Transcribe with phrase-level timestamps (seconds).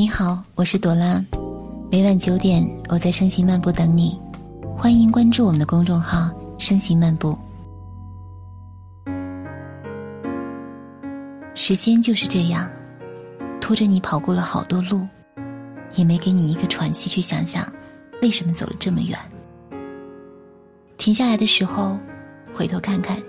[0.00, 1.22] 你好，我是朵拉，
[1.90, 4.18] 每晚九点我在声行漫步等你，
[4.74, 7.38] 欢迎关注我们的公众号“声行漫步”。
[11.54, 12.66] 时间就是这样，
[13.60, 15.06] 拖着你跑过了好多路，
[15.96, 17.70] 也没给你一个喘息去想想，
[18.22, 19.18] 为什么走了这么远。
[20.96, 21.98] 停下来的时候，
[22.54, 23.22] 回头看看，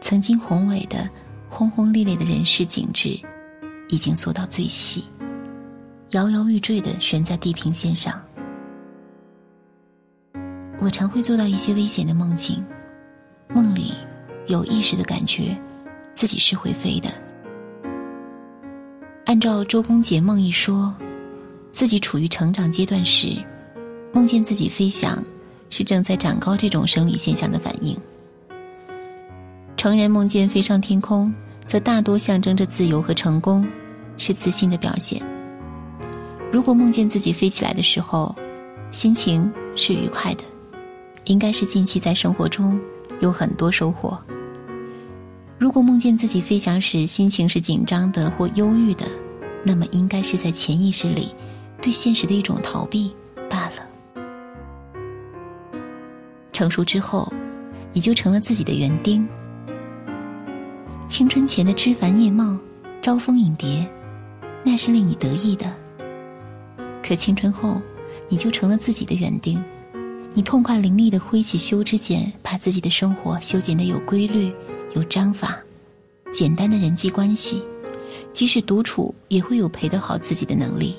[0.00, 1.08] 曾经宏伟的、
[1.48, 3.16] 轰轰烈烈的人世景致，
[3.88, 5.04] 已经缩到最细。
[6.12, 8.20] 摇摇欲坠的悬在地平线上。
[10.78, 12.62] 我常会做到一些危险的梦境，
[13.48, 13.94] 梦里
[14.46, 15.56] 有意识的感觉
[16.14, 17.08] 自己是会飞的。
[19.24, 20.94] 按照周公解梦一说，
[21.70, 23.42] 自己处于成长阶段时，
[24.12, 25.22] 梦见自己飞翔，
[25.70, 27.96] 是正在长高这种生理现象的反应。
[29.78, 31.32] 成人梦见飞上天空，
[31.64, 33.66] 则大多象征着自由和成功，
[34.18, 35.22] 是自信的表现。
[36.52, 38.34] 如果梦见自己飞起来的时候，
[38.90, 40.44] 心情是愉快的，
[41.24, 42.78] 应该是近期在生活中
[43.20, 44.18] 有很多收获。
[45.58, 49.06] 如果梦见自己飞翔时心情是紧张的或忧郁的，
[49.64, 51.34] 那么应该是在潜意识里
[51.80, 53.10] 对现实的一种逃避
[53.48, 54.22] 罢了。
[56.52, 57.32] 成熟之后，
[57.94, 59.26] 你就成了自己的园丁。
[61.08, 62.58] 青春前的枝繁叶茂、
[63.00, 63.90] 招蜂引蝶，
[64.62, 65.64] 那是令你得意的。
[67.02, 67.80] 可青春后，
[68.28, 69.62] 你就成了自己的园丁，
[70.32, 74.54] 你痛快伶俐的挥起修枝剪，把自己的生活修剪得有规律、
[74.94, 75.58] 有章法。
[76.32, 77.62] 简单的人际关系，
[78.32, 80.96] 即使独处也会有陪得好自己的能力。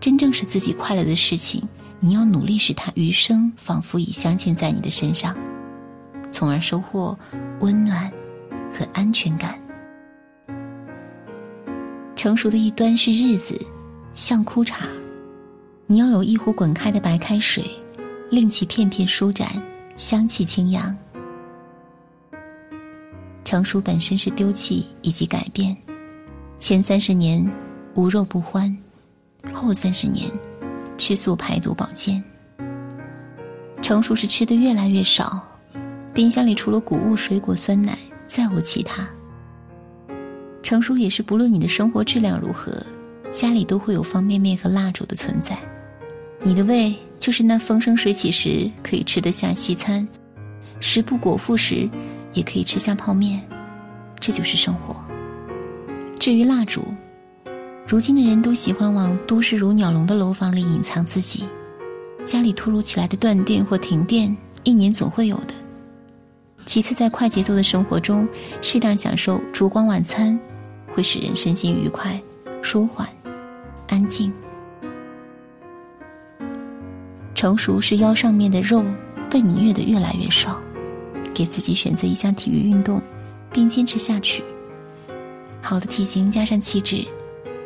[0.00, 1.66] 真正使自己快乐的事情，
[2.00, 5.34] 你要努力使它余生仿佛已镶嵌在你的身上，
[6.30, 7.16] 从而收获
[7.60, 8.12] 温暖
[8.70, 9.58] 和安全感。
[12.14, 13.58] 成熟的一端是日子。
[14.16, 14.86] 像枯茶，
[15.86, 17.62] 你要有一壶滚开的白开水，
[18.30, 19.46] 令其片片舒展，
[19.94, 20.96] 香气清扬。
[23.44, 25.76] 成熟本身是丢弃以及改变，
[26.58, 27.46] 前三十年
[27.94, 28.74] 无肉不欢，
[29.52, 30.30] 后三十年
[30.96, 32.24] 吃素排毒保健。
[33.82, 35.46] 成熟是吃的越来越少，
[36.14, 39.06] 冰箱里除了谷物、水果、酸奶，再无其他。
[40.62, 42.82] 成熟也是不论你的生活质量如何。
[43.36, 45.58] 家里都会有方便面和蜡烛的存在，
[46.40, 50.08] 你的胃就是那风生水起时可以吃得下西餐，
[50.80, 51.86] 食不果腹时
[52.32, 53.38] 也可以吃下泡面，
[54.18, 54.96] 这就是生活。
[56.18, 56.82] 至于蜡烛，
[57.86, 61.44] 如今的人都喜欢往都市如鸟笼的楼房里隐藏自己，
[62.24, 65.52] 家里突如其来的断电或停电，一年总会有的。
[66.64, 68.26] 其次，在快节奏的生活中，
[68.62, 70.40] 适当享受烛光晚餐，
[70.88, 72.18] 会使人身心愉快、
[72.62, 73.06] 舒缓。
[74.08, 74.32] 静，
[77.34, 78.84] 成熟是腰上面的肉
[79.30, 80.58] 被你虐得越来越少，
[81.34, 83.00] 给自己选择一项体育运动，
[83.52, 84.42] 并坚持下去。
[85.60, 87.04] 好的体型加上气质，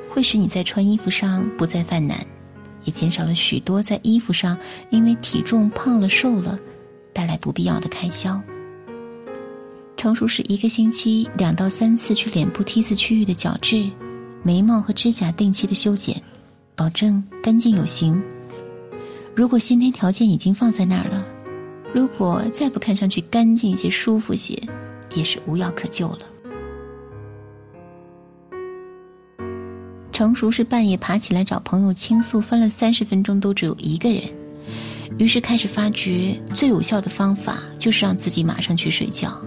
[0.09, 2.19] 会使你在穿衣服上不再犯难，
[2.85, 4.57] 也减少了许多在衣服上
[4.89, 6.59] 因为体重胖了瘦了
[7.13, 8.41] 带来不必要的开销。
[9.97, 13.91] 成熟是一个星期两到三次去脸部 T 字区域的角质。
[14.43, 16.19] 眉毛和指甲定期的修剪，
[16.81, 18.19] 保证干净有型。
[19.37, 21.27] 如果先天条件已经放在那儿了，
[21.95, 24.59] 如果再不看上去干净一些、舒服些，
[25.15, 26.21] 也是无药可救了。
[30.11, 34.23] 成熟是半夜爬起来找朋友倾诉，翻了三十分钟都只有一个人，
[35.19, 39.39] 于是开始发觉最有效的方法就是让自己马上去睡觉。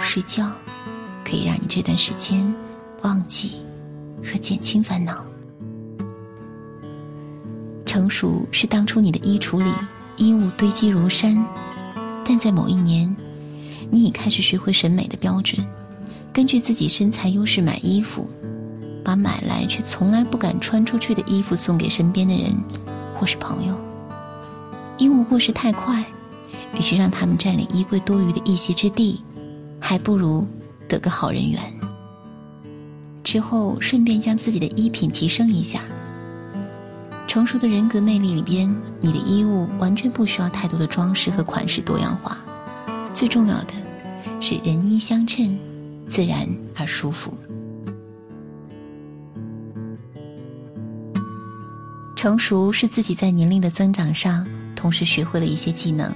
[0.00, 0.50] 睡觉
[1.24, 2.52] 可以让你这段时间
[3.02, 3.52] 忘记。
[4.22, 5.29] 和减轻烦恼。
[7.90, 9.68] 成熟是当初你的衣橱里
[10.16, 11.44] 衣物堆积如山，
[12.24, 13.12] 但在某一年，
[13.90, 15.60] 你已开始学会审美的标准，
[16.32, 18.30] 根据自己身材优势买衣服，
[19.02, 22.54] 把买来却从来不敢穿出去的衣服送给身边的人
[23.16, 23.74] 或是朋友。
[24.96, 26.00] 衣物过时太快，
[26.78, 29.20] 与其让他们占领衣柜多余的一席之地，
[29.80, 30.46] 还不如
[30.86, 31.60] 得个好人缘。
[33.24, 35.82] 之后顺便将自己的衣品提升一下。
[37.30, 38.68] 成熟的人格魅力里边，
[39.00, 42.36] 你的衣物完全不需要太多的装饰和款式多样化，
[43.14, 43.74] 最重要的
[44.40, 45.56] 是人衣相称，
[46.08, 46.44] 自然
[46.74, 47.32] 而舒服。
[52.16, 54.44] 成熟是自己在年龄的增长上，
[54.74, 56.12] 同时学会了一些技能，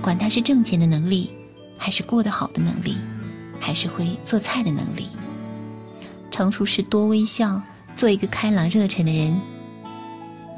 [0.00, 1.30] 管它是挣钱的能力，
[1.78, 2.96] 还是过得好的能力，
[3.60, 5.06] 还是会做菜的能力。
[6.32, 7.62] 成熟是多微笑、
[7.94, 9.32] 做一个开朗热忱的人；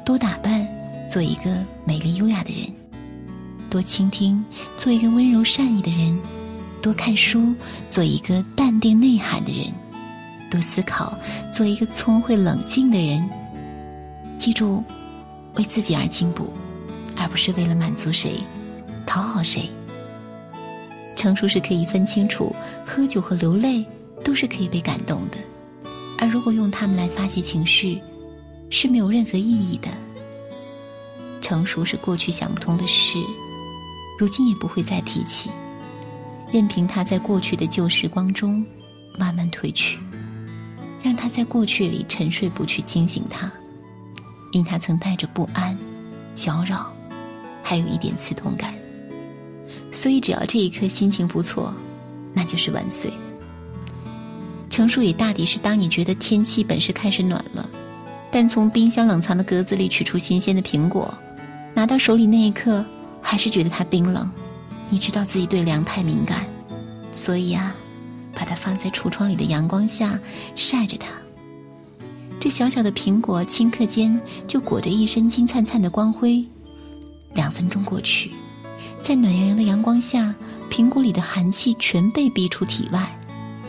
[0.05, 0.65] 多打扮，
[1.09, 2.71] 做一个美丽优雅的人；
[3.71, 4.45] 多倾听，
[4.77, 6.15] 做一个温柔善意的人；
[6.79, 7.55] 多看书，
[7.89, 9.73] 做一个淡定内涵的人；
[10.51, 11.17] 多思考，
[11.51, 13.27] 做一个聪慧冷静的人。
[14.37, 14.83] 记住，
[15.55, 16.53] 为自己而进步，
[17.17, 18.39] 而不是为了满足谁、
[19.07, 19.67] 讨好谁。
[21.15, 22.55] 成熟是可以分清楚，
[22.85, 23.83] 喝酒和流泪
[24.23, 25.37] 都是可以被感动的，
[26.19, 27.99] 而如果用它们来发泄情绪，
[28.69, 29.89] 是没有任何意义的。
[31.41, 33.19] 成熟是过去想不通的事，
[34.19, 35.49] 如今也不会再提起，
[36.51, 38.65] 任凭它在过去的旧时光中
[39.17, 39.99] 慢慢褪去，
[41.03, 43.51] 让它在过去里沉睡，不去惊醒它，
[44.51, 45.77] 因它曾带着不安、
[46.33, 46.91] 搅扰，
[47.61, 48.73] 还有一点刺痛感。
[49.91, 51.73] 所以，只要这一刻心情不错，
[52.33, 53.13] 那就是万岁。
[54.69, 57.69] 成熟也大抵是当你觉得天气本是开始暖了，
[58.35, 61.17] 但从冰箱冷藏的格子里取出新鲜的苹果，
[61.73, 62.83] 拿到手里那一刻，
[63.21, 64.29] 还是觉得它冰冷。
[64.89, 66.45] 你知道自己对凉太敏感，
[67.13, 67.73] 所以啊，
[68.33, 70.19] 把它放在橱窗里的阳光下
[70.53, 71.13] 晒着它。
[72.37, 76.45] 这小小的苹果顷刻间就裹着一身金灿灿的光辉，
[77.35, 78.31] 两分钟过去。
[79.01, 80.35] 在暖洋洋的阳光下，
[80.69, 83.17] 苹果里的寒气全被逼出体外，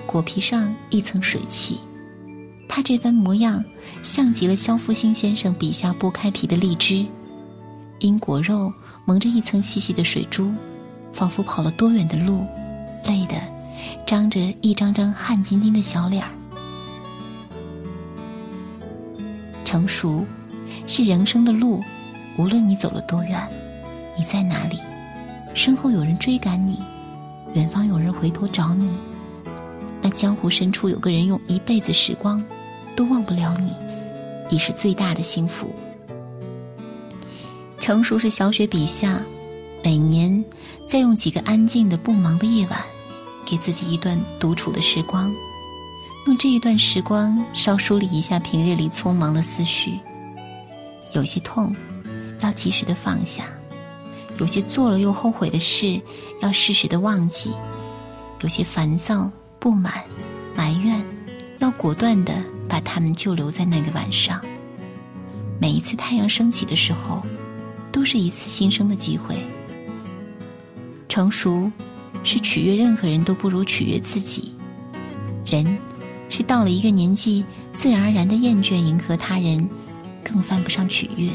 [0.06, 1.78] 果皮上一层水汽。
[2.68, 3.64] 他这番模样，
[4.02, 7.06] 像极了肖复兴先生笔下剥开皮的荔枝，
[8.00, 8.72] 因果肉
[9.06, 10.52] 蒙着一层细细的水珠，
[11.12, 12.44] 仿佛跑了多远的路，
[13.06, 13.34] 累得
[14.06, 16.30] 张着一张张汗津津的小脸儿。
[19.64, 20.24] 成熟，
[20.86, 21.80] 是人生的路，
[22.38, 23.48] 无论你走了多远，
[24.16, 24.78] 你在哪里。
[25.54, 26.78] 身后有人追赶你，
[27.54, 28.88] 远方有人回头找你，
[30.02, 32.44] 那江湖深处有个人用一辈子时光
[32.96, 33.72] 都忘不了你，
[34.50, 35.70] 已是最大的幸福。
[37.78, 39.22] 成熟是小雪笔下，
[39.84, 40.44] 每年
[40.88, 42.82] 再用几个安静的不忙的夜晚，
[43.46, 45.32] 给自己一段独处的时光，
[46.26, 49.92] 用这一段时光稍梳理一下平日里匆忙的思绪，
[51.12, 51.72] 有些痛，
[52.40, 53.44] 要及时的放下。
[54.38, 56.00] 有些做了又后悔的事，
[56.42, 57.50] 要适时的忘记；
[58.40, 60.02] 有些烦躁、不满、
[60.54, 61.00] 埋怨，
[61.60, 62.34] 要果断的
[62.68, 64.40] 把他们就留在那个晚上。
[65.58, 67.22] 每一次太阳升起的时候，
[67.90, 69.36] 都是一次新生的机会。
[71.08, 71.70] 成熟，
[72.22, 74.52] 是取悦任何人都不如取悦自己。
[75.46, 75.78] 人，
[76.28, 79.66] 是到了一个年纪，自然而然的厌倦迎合他人，
[80.22, 81.30] 更犯不上取悦。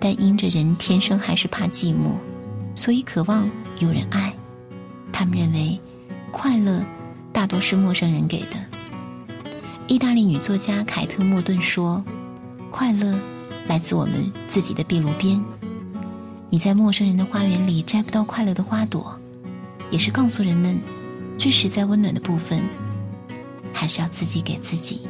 [0.00, 2.12] 但因着人天生还是怕寂寞，
[2.74, 3.48] 所以渴望
[3.78, 4.34] 有人爱。
[5.12, 5.80] 他们认为，
[6.32, 6.82] 快乐
[7.32, 8.75] 大多是陌生人给的。
[9.88, 12.04] 意大利女作家凯特·莫顿说
[12.72, 13.16] ：“快乐
[13.68, 15.40] 来自我们自己的壁炉边。
[16.50, 19.16] 你在陌生人的花园里摘不到快乐的花朵，
[19.92, 20.76] 也是告诉人们，
[21.38, 22.60] 最实在温暖的部分，
[23.72, 25.02] 还是要自己给自己。”